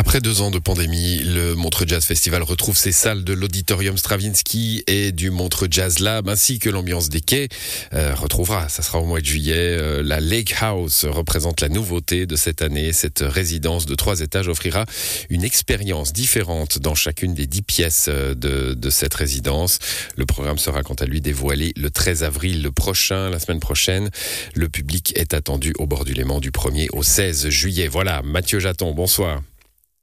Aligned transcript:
Après 0.00 0.22
deux 0.22 0.40
ans 0.40 0.50
de 0.50 0.58
pandémie, 0.58 1.18
le 1.18 1.54
Montreux 1.54 1.84
Jazz 1.86 2.02
Festival 2.06 2.42
retrouve 2.42 2.74
ses 2.74 2.90
salles 2.90 3.22
de 3.22 3.34
l'Auditorium 3.34 3.98
Stravinsky 3.98 4.82
et 4.86 5.12
du 5.12 5.30
Montreux 5.30 5.68
Jazz 5.70 5.98
Lab, 5.98 6.26
ainsi 6.30 6.58
que 6.58 6.70
l'ambiance 6.70 7.10
des 7.10 7.20
quais. 7.20 7.48
Euh, 7.92 8.14
retrouvera, 8.14 8.70
ça 8.70 8.82
sera 8.82 8.98
au 8.98 9.04
mois 9.04 9.20
de 9.20 9.26
juillet. 9.26 9.76
Euh, 9.78 10.02
la 10.02 10.20
Lake 10.20 10.54
House 10.62 11.04
représente 11.04 11.60
la 11.60 11.68
nouveauté 11.68 12.24
de 12.24 12.34
cette 12.34 12.62
année. 12.62 12.94
Cette 12.94 13.20
résidence 13.20 13.84
de 13.84 13.94
trois 13.94 14.20
étages 14.20 14.48
offrira 14.48 14.86
une 15.28 15.44
expérience 15.44 16.14
différente 16.14 16.78
dans 16.78 16.94
chacune 16.94 17.34
des 17.34 17.46
dix 17.46 17.62
pièces 17.62 18.06
euh, 18.08 18.34
de, 18.34 18.72
de 18.72 18.90
cette 18.90 19.12
résidence. 19.12 19.80
Le 20.16 20.24
programme 20.24 20.58
sera 20.58 20.82
quant 20.82 20.94
à 20.94 21.04
lui 21.04 21.20
dévoilé 21.20 21.74
le 21.76 21.90
13 21.90 22.24
avril 22.24 22.70
prochain, 22.74 23.28
la 23.28 23.38
semaine 23.38 23.60
prochaine. 23.60 24.08
Le 24.54 24.70
public 24.70 25.12
est 25.14 25.34
attendu 25.34 25.74
au 25.78 25.86
bord 25.86 26.06
du 26.06 26.14
Léman 26.14 26.40
du 26.40 26.52
1er 26.52 26.88
au 26.94 27.02
16 27.02 27.50
juillet. 27.50 27.86
Voilà, 27.86 28.22
Mathieu 28.22 28.60
Jaton, 28.60 28.94
bonsoir. 28.94 29.42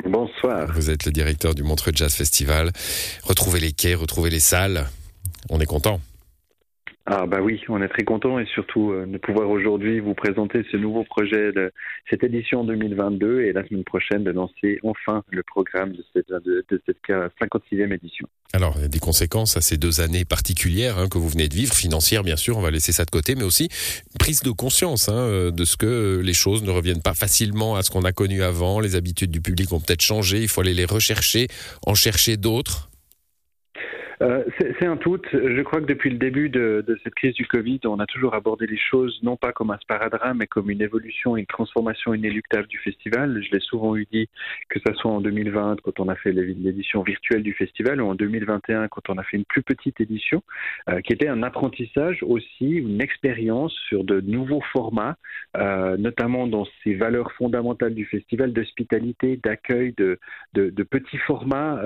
Bonsoir. 0.06 0.72
Vous 0.74 0.90
êtes 0.90 1.06
le 1.06 1.12
directeur 1.12 1.56
du 1.56 1.64
Montreux 1.64 1.92
Jazz 1.94 2.14
Festival. 2.14 2.72
Retrouvez 3.24 3.60
les 3.60 3.72
quais, 3.72 3.96
retrouvez 3.96 4.30
les 4.30 4.40
salles. 4.40 4.88
On 5.50 5.60
est 5.60 5.66
content. 5.66 6.00
Ah 7.10 7.26
bah 7.26 7.38
oui, 7.42 7.62
on 7.70 7.82
est 7.82 7.88
très 7.88 8.04
content 8.04 8.38
et 8.38 8.46
surtout 8.48 8.92
euh, 8.92 9.06
de 9.06 9.18
pouvoir 9.18 9.50
aujourd'hui 9.50 10.02
vous 10.02 10.14
présenter 10.14 10.66
ce 10.70 10.76
nouveau 10.76 11.06
projet 11.06 11.54
de 11.54 11.72
cette 12.10 12.22
édition 12.22 12.66
2022 12.66 13.44
et 13.44 13.54
la 13.54 13.66
semaine 13.66 13.86
prochaine 13.86 14.26
de 14.26 14.32
lancer 14.32 14.78
enfin 14.84 15.24
le 15.30 15.42
programme 15.42 15.94
de 15.94 16.04
cette, 16.12 16.28
de, 16.28 16.66
cette 16.86 16.98
56e 17.08 17.94
édition. 17.94 18.28
Alors, 18.52 18.78
des 18.78 19.00
conséquences 19.00 19.56
à 19.56 19.62
ces 19.62 19.78
deux 19.78 20.02
années 20.02 20.26
particulières 20.26 20.98
hein, 20.98 21.08
que 21.08 21.18
vous 21.18 21.30
venez 21.30 21.48
de 21.48 21.56
vivre, 21.56 21.74
financières 21.74 22.24
bien 22.24 22.36
sûr, 22.36 22.58
on 22.58 22.62
va 22.62 22.72
laisser 22.72 22.92
ça 22.92 23.06
de 23.06 23.12
côté, 23.12 23.36
mais 23.36 23.46
aussi 23.46 23.70
prise 24.20 24.42
de 24.42 24.52
conscience 24.52 25.08
hein, 25.08 25.16
euh, 25.16 25.50
de 25.50 25.64
ce 25.64 25.78
que 25.78 26.20
les 26.22 26.34
choses 26.34 26.64
ne 26.64 26.72
reviennent 26.72 27.02
pas 27.02 27.14
facilement 27.14 27.78
à 27.78 27.84
ce 27.84 27.90
qu'on 27.90 28.04
a 28.04 28.12
connu 28.12 28.44
avant, 28.44 28.82
les 28.82 28.96
habitudes 28.96 29.32
du 29.32 29.40
public 29.40 29.72
ont 29.72 29.80
peut-être 29.80 30.02
changé, 30.02 30.42
il 30.42 30.50
faut 30.50 30.60
aller 30.60 30.74
les 30.74 30.84
rechercher, 30.84 31.48
en 31.86 31.96
chercher 31.96 32.36
d'autres. 32.36 32.90
Euh, 34.21 34.43
c'est 34.57 34.85
un 34.85 34.98
tout. 34.98 35.20
Je 35.32 35.62
crois 35.62 35.79
que 35.79 35.85
depuis 35.85 36.10
le 36.10 36.18
début 36.18 36.49
de, 36.49 36.84
de, 36.85 36.99
cette 37.04 37.13
crise 37.13 37.35
du 37.35 37.46
Covid, 37.46 37.79
on 37.85 37.99
a 37.99 38.07
toujours 38.07 38.34
abordé 38.34 38.65
les 38.65 38.77
choses 38.77 39.20
non 39.21 39.37
pas 39.37 39.51
comme 39.51 39.70
un 39.70 39.77
sparadrame, 39.77 40.37
mais 40.40 40.48
comme 40.48 40.71
une 40.71 40.82
évolution, 40.82 41.37
une 41.37 41.46
transformation 41.46 42.13
inéluctable 42.15 42.68
du 42.68 42.79
festival. 42.79 43.43
Je 43.43 43.51
l'ai 43.51 43.59
souvent 43.59 43.96
eu 43.96 44.07
dit, 44.12 44.27
que 44.70 44.79
ce 44.85 44.93
soit 44.93 45.12
en 45.12 45.21
2020 45.21 45.77
quand 45.84 45.99
on 45.99 46.09
a 46.09 46.15
fait 46.15 46.32
l'édition 46.32 47.04
virtuelle 47.04 47.43
du 47.43 47.54
festival, 47.54 48.01
ou 48.01 48.07
en 48.07 48.15
2021 48.15 48.87
quand 48.87 49.09
on 49.09 49.18
a 49.18 49.24
fait 49.24 49.37
une 49.37 49.46
plus 49.46 49.62
petite 49.62 50.01
édition, 50.01 50.41
euh, 50.90 51.02
qui 51.02 51.13
était 51.13 51.27
un 51.27 51.43
apprentissage 51.43 52.24
aussi, 52.24 52.71
une 52.71 53.02
expérience 53.02 53.74
sur 53.87 54.04
de 54.04 54.20
nouveaux 54.21 54.63
formats, 54.74 55.18
euh, 55.57 55.96
notamment 55.98 56.48
dans 56.48 56.65
ces 56.84 56.96
valeurs 56.96 57.31
fondamentales 57.34 57.93
du 57.93 58.05
festival 58.05 58.52
d'hospitalité, 58.52 59.37
d'accueil, 59.37 59.93
de, 59.96 60.18
de, 60.54 60.71
de, 60.71 60.84
petits 60.84 61.18
formats, 61.18 61.79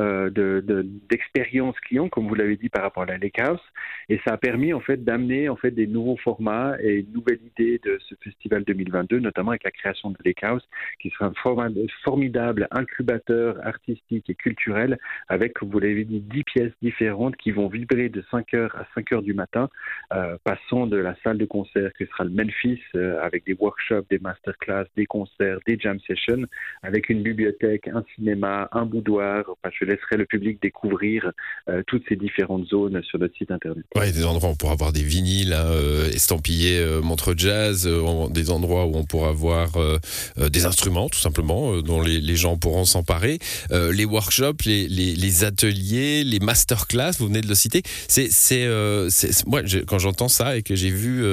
d'expérience 1.09 1.77
client 1.81 2.07
comme 2.21 2.29
vous 2.29 2.35
l'avez 2.35 2.55
dit, 2.55 2.69
par 2.69 2.83
rapport 2.83 3.01
à 3.01 3.07
la 3.07 3.17
Lake 3.17 3.39
House. 3.39 3.61
Et 4.07 4.21
ça 4.23 4.33
a 4.33 4.37
permis 4.37 4.73
en 4.73 4.79
fait 4.79 5.03
d'amener 5.03 5.49
en 5.49 5.55
fait 5.55 5.71
des 5.71 5.87
nouveaux 5.87 6.17
formats 6.17 6.75
et 6.79 6.99
une 6.99 7.11
nouvelle 7.11 7.39
idée 7.57 7.81
de 7.83 7.97
ce 8.07 8.13
festival 8.23 8.63
2022, 8.63 9.17
notamment 9.17 9.49
avec 9.49 9.63
la 9.63 9.71
création 9.71 10.11
de 10.11 10.17
Lake 10.23 10.43
House, 10.43 10.61
qui 10.99 11.09
sera 11.09 11.25
un 11.25 11.73
formidable 12.03 12.67
incubateur 12.69 13.57
artistique 13.65 14.29
et 14.29 14.35
culturel 14.35 14.99
avec, 15.29 15.53
comme 15.53 15.69
vous 15.69 15.79
l'avez 15.79 16.03
dit, 16.03 16.19
10 16.19 16.43
pièces 16.43 16.73
différentes 16.83 17.35
qui 17.37 17.49
vont 17.49 17.67
vibrer 17.67 18.09
de 18.09 18.21
5h 18.31 18.69
à 18.75 18.85
5h 18.95 19.23
du 19.23 19.33
matin, 19.33 19.67
euh, 20.13 20.37
passant 20.43 20.85
de 20.85 20.97
la 20.97 21.15
salle 21.23 21.39
de 21.39 21.45
concert 21.45 21.91
qui 21.97 22.05
sera 22.05 22.25
le 22.25 22.29
Memphis 22.29 22.81
euh, 22.95 23.19
avec 23.23 23.45
des 23.45 23.55
workshops, 23.59 24.05
des 24.11 24.19
masterclass, 24.19 24.85
des 24.95 25.07
concerts, 25.07 25.57
des 25.65 25.79
jam 25.79 25.99
sessions, 26.01 26.45
avec 26.83 27.09
une 27.09 27.23
bibliothèque, 27.23 27.87
un 27.87 28.03
cinéma, 28.13 28.69
un 28.73 28.85
boudoir. 28.85 29.43
Je 29.71 29.85
laisserai 29.85 30.17
le 30.17 30.25
public 30.27 30.61
découvrir 30.61 31.31
euh, 31.69 31.83
toutes 31.87 32.10
différentes 32.15 32.67
zones 32.67 33.01
sur 33.03 33.19
notre 33.19 33.35
site 33.37 33.51
internet. 33.51 33.83
Oui, 33.95 34.11
des 34.11 34.25
endroits 34.25 34.49
où 34.49 34.53
on 34.53 34.55
pourra 34.55 34.73
avoir 34.73 34.93
des 34.93 35.03
vinyles 35.03 35.53
hein, 35.53 35.65
euh, 35.65 36.11
estampillés 36.11 36.79
euh, 36.79 37.01
montre 37.01 37.33
jazz, 37.35 37.87
euh, 37.87 38.27
des 38.29 38.49
endroits 38.51 38.85
où 38.85 38.95
on 38.95 39.03
pourra 39.03 39.29
avoir 39.29 39.71
des 40.37 40.65
instruments 40.65 41.09
tout 41.09 41.19
simplement 41.19 41.81
dont 41.81 42.01
les, 42.01 42.35
gens 42.35 42.57
pourront 42.57 42.85
s'emparer, 42.85 43.39
les 43.71 44.05
workshops, 44.05 44.63
les, 44.65 44.87
les, 44.87 45.43
ateliers, 45.43 46.23
les 46.23 46.39
masterclass, 46.39 47.13
vous 47.19 47.27
venez 47.27 47.41
de 47.41 47.47
le 47.47 47.55
citer. 47.55 47.83
C'est, 48.07 48.29
c'est, 48.31 48.67
moi 49.45 49.61
quand 49.87 49.99
j'entends 49.99 50.27
ça 50.27 50.57
et 50.57 50.63
que 50.63 50.75
j'ai 50.75 50.89
vu 50.89 51.23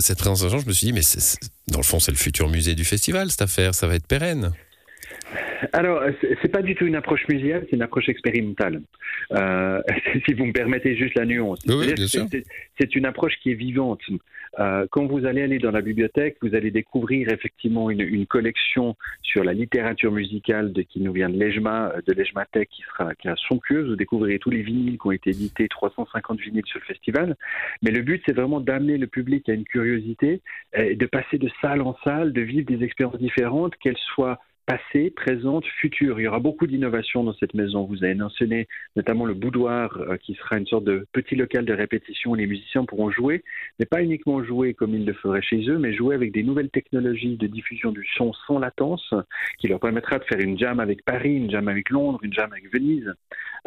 cette 0.00 0.18
présentation, 0.18 0.58
je 0.58 0.66
me 0.66 0.72
suis 0.72 0.86
dit 0.86 0.92
mais 0.92 1.02
dans 1.68 1.78
le 1.78 1.84
fond 1.84 1.98
c'est 2.00 2.12
le 2.12 2.16
futur 2.16 2.48
musée 2.48 2.74
du 2.74 2.84
festival 2.84 3.30
cette 3.30 3.42
affaire, 3.42 3.74
ça 3.74 3.86
va 3.86 3.94
être 3.94 4.06
pérenne. 4.06 4.52
Alors, 5.72 6.02
c'est 6.20 6.50
pas 6.50 6.62
du 6.62 6.74
tout 6.74 6.86
une 6.86 6.96
approche 6.96 7.26
muséale, 7.28 7.66
c'est 7.68 7.76
une 7.76 7.82
approche 7.82 8.08
expérimentale. 8.08 8.82
Euh, 9.32 9.80
si 10.26 10.34
vous 10.34 10.46
me 10.46 10.52
permettez 10.52 10.96
juste 10.96 11.16
la 11.16 11.24
nuance. 11.24 11.60
c'est 12.78 12.94
une 12.94 13.06
approche 13.06 13.34
qui 13.42 13.52
est 13.52 13.54
vivante. 13.54 14.00
Euh, 14.58 14.86
quand 14.90 15.06
vous 15.06 15.26
allez 15.26 15.42
aller 15.42 15.58
dans 15.58 15.70
la 15.70 15.82
bibliothèque, 15.82 16.36
vous 16.40 16.54
allez 16.54 16.70
découvrir 16.70 17.28
effectivement 17.30 17.90
une, 17.90 18.00
une 18.00 18.26
collection 18.26 18.96
sur 19.22 19.44
la 19.44 19.52
littérature 19.52 20.10
musicale 20.10 20.72
de, 20.72 20.82
qui 20.82 21.00
nous 21.00 21.12
vient 21.12 21.28
de 21.28 21.38
l'EJMA, 21.38 21.94
de 22.06 22.12
l'EJMATEC, 22.12 22.68
qui 22.70 22.82
sera 22.82 23.14
qui 23.14 23.28
a 23.28 23.36
somptueuse. 23.36 23.90
Vous 23.90 23.96
découvrirez 23.96 24.38
tous 24.38 24.50
les 24.50 24.62
vinyles 24.62 24.98
qui 24.98 25.06
ont 25.06 25.12
été 25.12 25.30
édités, 25.30 25.68
350 25.68 26.40
vinyles 26.40 26.66
sur 26.66 26.80
le 26.80 26.84
festival. 26.84 27.36
Mais 27.82 27.90
le 27.90 28.02
but, 28.02 28.22
c'est 28.26 28.34
vraiment 28.34 28.60
d'amener 28.60 28.96
le 28.96 29.06
public 29.06 29.48
à 29.48 29.52
une 29.52 29.64
curiosité, 29.64 30.40
et 30.74 30.94
de 30.94 31.06
passer 31.06 31.38
de 31.38 31.50
salle 31.60 31.82
en 31.82 31.96
salle, 32.04 32.32
de 32.32 32.40
vivre 32.40 32.66
des 32.66 32.82
expériences 32.82 33.18
différentes, 33.18 33.74
qu'elles 33.76 33.98
soient 34.14 34.38
passé, 34.66 35.10
présente, 35.10 35.64
futur. 35.64 36.18
Il 36.18 36.24
y 36.24 36.28
aura 36.28 36.40
beaucoup 36.40 36.66
d'innovations 36.66 37.22
dans 37.22 37.34
cette 37.34 37.54
maison. 37.54 37.84
Vous 37.84 38.02
avez 38.02 38.14
mentionné 38.14 38.66
notamment 38.96 39.24
le 39.24 39.34
boudoir, 39.34 39.96
euh, 39.98 40.16
qui 40.16 40.34
sera 40.34 40.58
une 40.58 40.66
sorte 40.66 40.84
de 40.84 41.06
petit 41.12 41.36
local 41.36 41.64
de 41.64 41.72
répétition 41.72 42.32
où 42.32 42.34
les 42.34 42.48
musiciens 42.48 42.84
pourront 42.84 43.10
jouer, 43.10 43.44
mais 43.78 43.86
pas 43.86 44.02
uniquement 44.02 44.42
jouer 44.42 44.74
comme 44.74 44.94
ils 44.94 45.06
le 45.06 45.12
feraient 45.12 45.42
chez 45.42 45.68
eux, 45.70 45.78
mais 45.78 45.94
jouer 45.94 46.16
avec 46.16 46.32
des 46.32 46.42
nouvelles 46.42 46.70
technologies 46.70 47.36
de 47.36 47.46
diffusion 47.46 47.92
du 47.92 48.04
son 48.16 48.32
sans 48.46 48.58
latence, 48.58 49.14
qui 49.58 49.68
leur 49.68 49.78
permettra 49.78 50.18
de 50.18 50.24
faire 50.24 50.40
une 50.40 50.58
jam 50.58 50.80
avec 50.80 51.04
Paris, 51.04 51.36
une 51.36 51.50
jam 51.50 51.68
avec 51.68 51.90
Londres, 51.90 52.18
une 52.22 52.32
jam 52.32 52.50
avec 52.50 52.72
Venise. 52.72 53.14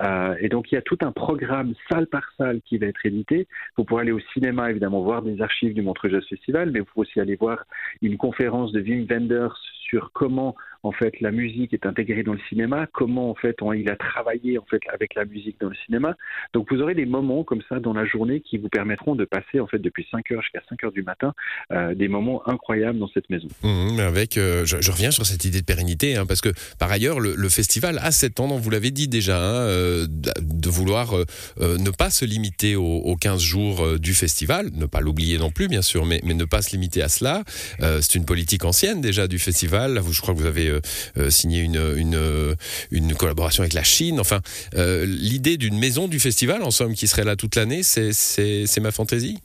Euh, 0.02 0.36
et 0.40 0.50
donc 0.50 0.72
il 0.72 0.76
y 0.76 0.78
a 0.78 0.82
tout 0.82 0.98
un 1.02 1.12
programme 1.12 1.74
salle 1.90 2.08
par 2.08 2.24
salle 2.38 2.62
qui 2.66 2.78
va 2.78 2.88
être 2.88 3.06
édité. 3.06 3.48
Vous 3.78 3.86
pourrez 3.86 4.02
aller 4.02 4.12
au 4.12 4.20
cinéma, 4.34 4.70
évidemment, 4.70 5.02
voir 5.02 5.22
des 5.22 5.42
archives 5.42 5.74
du 5.74 5.82
Montreux 5.82 6.10
Jazz 6.10 6.26
Festival, 6.30 6.72
mais 6.72 6.80
vous 6.80 6.86
pouvez 6.86 7.08
aussi 7.08 7.22
aller 7.22 7.36
voir 7.36 7.64
une 8.02 8.18
conférence 8.18 8.74
de 8.74 8.82
Wim 8.82 9.06
Wenders 9.10 9.56
sur 9.90 10.12
comment 10.14 10.56
en 10.84 10.92
fait 10.92 11.20
la 11.22 11.32
musique 11.32 11.74
est 11.74 11.86
intégrée 11.86 12.24
dans 12.24 12.34
le 12.34 12.40
cinéma, 12.50 12.88
comment 12.94 13.30
en 13.30 13.36
fait 13.36 13.58
il 13.76 13.90
a 13.90 13.96
travaillé 13.96 14.58
en 14.58 14.66
fait 14.70 14.82
avec 14.94 15.16
la 15.16 15.26
musique 15.26 15.58
dans 15.60 15.70
le 15.70 15.76
cinéma. 15.86 16.16
Donc 16.54 16.72
vous 16.72 16.82
aurez 16.82 16.96
des 16.96 17.06
moments 17.06 17.44
comme 17.44 17.62
ça 17.70 17.80
dans 17.80 17.94
la 17.94 18.06
journée 18.06 18.42
qui 18.42 18.58
vous 18.58 18.70
permettront 18.70 19.16
de 19.16 19.26
passer 19.26 19.60
en 19.60 19.68
fait 19.68 19.80
depuis 19.80 20.08
5 20.12 20.32
heures 20.32 20.42
jusqu'à 20.42 20.62
5 20.70 20.84
heures 20.84 20.92
du 20.92 21.04
matin 21.04 21.34
euh, 21.72 21.94
des 21.96 22.08
moments 22.08 22.48
incroyables 22.48 23.00
dans 23.00 23.10
cette 23.14 23.30
maison. 23.30 23.48
Mmh, 23.64 24.00
avec, 24.00 24.38
euh, 24.38 24.66
je, 24.66 24.92
reviens 24.92 25.12
sur 25.12 25.26
cette 25.26 25.46
idée 25.46 25.62
de 25.62 25.66
pérennité 25.66 26.16
hein, 26.16 26.26
parce 26.26 26.42
que 26.42 26.50
par 26.78 26.92
ailleurs 26.92 27.20
le, 27.20 27.50
festival 27.50 27.98
a 28.02 28.12
cette 28.12 28.36
tendance, 28.36 28.62
vous 28.62 28.70
l'avez 28.70 28.92
dit 28.92 29.08
déjà, 29.08 29.38
hein, 29.38 29.68
euh, 29.68 30.06
de 30.08 30.70
vouloir 30.70 31.14
ne 31.60 31.90
pas 31.90 32.10
se 32.10 32.26
limiter 32.26 32.76
aux, 32.76 33.16
15 33.20 33.42
jours 33.42 34.00
du 34.00 34.14
festival, 34.14 34.70
ne 34.74 34.86
pas 34.86 35.02
l'oublier 35.02 35.38
non 35.38 35.50
plus 35.50 35.68
bien 35.68 35.82
sûr, 35.82 36.06
mais, 36.06 36.22
mais 36.24 36.34
ne 36.34 36.46
pas 36.46 36.62
se 36.62 36.72
limiter 36.72 37.02
à 37.02 37.10
cela. 37.10 37.44
C'est 37.80 38.16
une 38.16 38.26
politique 38.26 38.66
ancienne 38.66 39.02
déjà 39.02 39.28
du 39.28 39.40
festival 39.40 40.00
je 40.12 40.22
crois 40.22 40.34
que 40.34 40.40
vous 40.40 40.46
avez 40.46 40.69
euh, 40.70 40.80
euh, 41.18 41.30
signé 41.30 41.62
une, 41.62 41.82
une, 41.98 42.16
euh, 42.16 42.56
une, 42.92 43.14
collaboration 43.14 43.62
avec 43.64 43.74
la 43.74 43.84
Chine. 43.84 44.20
Enfin, 44.20 44.40
l'idée 44.74 45.58
d'une 45.58 45.78
maison 45.78 46.08
du 46.08 46.20
festival, 46.20 46.64
en 46.64 46.72
somme, 46.72 46.94
qui 46.94 47.08
serait 47.08 47.26
là 47.26 47.36
toute 47.36 47.56
l'année, 47.56 47.84
c'est 47.84 48.82
ma 48.82 48.92
fantaisie 48.92 49.40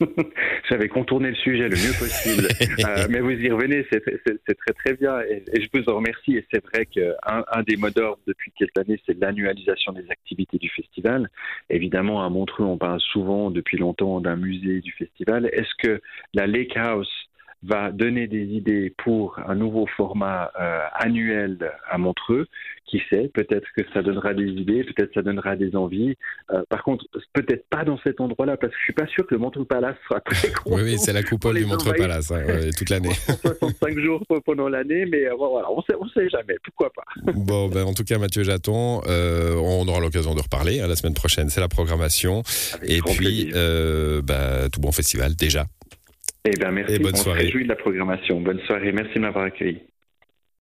J'avais 0.70 0.88
contourné 0.88 1.30
le 1.30 1.34
sujet 1.34 1.68
le 1.68 1.76
mieux 1.76 1.92
possible, 1.98 2.48
mais 3.10 3.20
vous 3.20 3.32
y 3.32 3.50
revenez, 3.50 3.86
c'est 3.90 4.54
très 4.54 4.72
très 4.72 4.94
bien 4.94 5.20
et, 5.20 5.42
je 5.54 5.68
vous 5.74 5.88
en 5.90 5.96
remercie. 5.96 6.36
Et 6.36 6.46
c'est 6.52 6.64
vrai 6.64 6.86
qu'un 6.86 7.44
un 7.52 7.62
des 7.62 7.76
mots 7.76 7.90
d'ordre 7.90 8.20
depuis 8.26 8.52
quelques 8.56 8.76
années, 8.78 9.00
c'est 9.06 9.18
l'annualisation 9.20 9.92
des 9.92 10.10
activités 10.10 10.58
du 10.58 10.70
festival. 10.70 11.28
Évidemment, 11.68 12.24
à 12.24 12.28
Montreux, 12.28 12.64
on 12.64 12.78
parle 12.78 13.00
souvent 13.00 13.50
depuis 13.50 13.78
longtemps 13.78 14.20
d'un 14.20 14.36
musée 14.36 14.80
du 14.80 14.92
festival. 14.92 15.50
Est-ce 15.52 15.74
que 15.82 16.00
la 16.34 16.46
Lake 16.46 16.76
House 16.76 17.10
va 17.62 17.92
donner 17.92 18.26
des 18.26 18.44
idées 18.44 18.94
pour 19.04 19.38
un 19.46 19.54
nouveau 19.54 19.86
format 19.96 20.50
euh, 20.58 20.80
annuel 20.94 21.58
à 21.88 21.98
Montreux. 21.98 22.46
Qui 22.86 23.00
sait, 23.08 23.30
peut-être 23.32 23.68
que 23.76 23.82
ça 23.94 24.02
donnera 24.02 24.34
des 24.34 24.48
idées, 24.48 24.82
peut-être 24.82 25.14
ça 25.14 25.22
donnera 25.22 25.54
des 25.54 25.76
envies. 25.76 26.16
Euh, 26.50 26.64
par 26.68 26.82
contre, 26.82 27.04
peut-être 27.32 27.64
pas 27.70 27.84
dans 27.84 28.00
cet 28.02 28.20
endroit-là, 28.20 28.56
parce 28.56 28.72
que 28.72 28.78
je 28.80 28.84
suis 28.84 28.92
pas 28.92 29.06
sûr 29.06 29.24
que 29.28 29.34
le 29.36 29.38
Montreux 29.38 29.64
Palace 29.64 29.94
sera 30.08 30.20
très 30.20 30.50
gros. 30.50 30.74
Oui, 30.74 30.82
oui 30.82 30.98
c'est 30.98 31.12
la 31.12 31.22
coupole 31.22 31.56
du 31.56 31.66
Montreux 31.66 31.92
Palace 31.96 32.32
hein, 32.32 32.42
toute 32.76 32.90
l'année. 32.90 33.14
65 33.42 33.96
jours 34.00 34.24
pendant 34.44 34.68
l'année, 34.68 35.06
mais 35.06 35.26
euh, 35.26 35.34
voilà, 35.36 35.70
on 35.70 35.80
sait, 35.82 35.94
on 36.00 36.08
sait 36.08 36.28
jamais, 36.30 36.56
pourquoi 36.64 36.90
pas. 36.90 37.04
Bon, 37.36 37.68
ben, 37.68 37.84
en 37.84 37.94
tout 37.94 38.02
cas, 38.02 38.18
Mathieu 38.18 38.42
Jaton, 38.42 39.02
on 39.06 39.86
aura 39.86 40.00
l'occasion 40.00 40.34
de 40.34 40.40
reparler 40.40 40.80
hein, 40.80 40.88
la 40.88 40.96
semaine 40.96 41.14
prochaine. 41.14 41.48
C'est 41.48 41.60
la 41.60 41.68
programmation. 41.68 42.42
Et 42.82 43.00
puis, 43.02 43.52
bah, 44.24 44.68
tout 44.68 44.80
bon 44.80 44.90
festival 44.90 45.36
déjà. 45.36 45.66
Eh 46.44 46.56
bien, 46.56 46.70
merci. 46.70 46.94
Et 46.94 46.98
bonne 46.98 47.16
soirée. 47.16 47.40
On 47.40 47.42
se 47.42 47.46
réjouit 47.46 47.64
de 47.64 47.68
la 47.68 47.76
programmation. 47.76 48.40
Bonne 48.40 48.60
soirée. 48.60 48.92
Merci 48.92 49.14
de 49.14 49.20
m'avoir 49.20 49.44
accueilli. 49.44 49.80